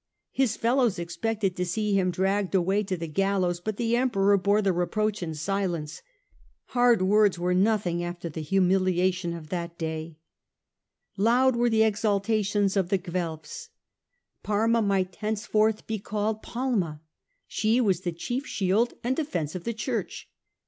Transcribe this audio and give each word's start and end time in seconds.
His 0.31 0.57
fellows 0.57 0.97
expected 0.97 1.55
to 1.55 1.63
see 1.63 1.93
him 1.93 2.09
dragged 2.09 2.55
away 2.55 2.81
to 2.85 2.97
the 2.97 3.07
gallows, 3.07 3.59
but 3.59 3.77
the 3.77 3.95
Emperor 3.95 4.35
bore 4.35 4.59
the 4.63 4.73
reproach 4.73 5.21
in 5.21 5.35
silence. 5.35 6.01
Hard 6.69 7.03
words 7.03 7.37
were 7.37 7.53
nothing 7.53 8.03
after 8.03 8.27
the 8.27 8.41
humiliation 8.41 9.31
of 9.31 9.49
that 9.49 9.77
day. 9.77 10.17
Loud 11.17 11.55
were 11.55 11.69
the 11.69 11.83
exultations 11.83 12.75
of 12.75 12.89
the 12.89 12.97
Guelfs. 12.97 13.69
Parma 14.41 14.81
THE 14.81 14.87
GATHERING 14.87 15.03
OF 15.05 15.11
THE 15.11 15.17
CLOUDS 15.19 15.19
263 15.19 15.21
might 15.21 15.21
henceforth 15.67 15.85
be 15.85 15.99
called 15.99 16.41
Palma: 16.41 17.01
she 17.45 17.79
was 17.79 18.01
the 18.01 18.11
chief 18.11 18.47
shield 18.47 18.95
and 19.03 19.15
defence 19.15 19.53
of 19.53 19.65
the 19.65 19.71
Church. 19.75 20.27